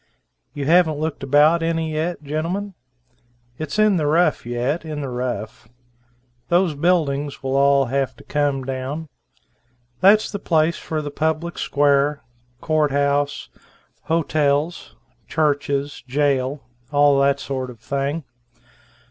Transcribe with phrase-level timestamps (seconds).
[0.55, 2.73] You haven't looked about any yet, gentlemen?
[3.59, 5.67] It's in the rough yet, in the rough.
[6.47, 9.09] Those buildings will all have to come down.
[9.99, 12.23] That's the place for the public square,
[12.61, 13.49] Court House,
[14.05, 14.95] hotels,
[15.27, 18.23] churches, jail all that sort of thing.